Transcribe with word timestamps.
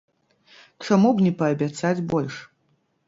Чаму 0.87 1.11
б 1.19 1.25
не 1.27 1.33
паабяцаць 1.41 2.05
больш? 2.15 2.41